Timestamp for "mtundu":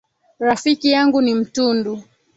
1.35-2.03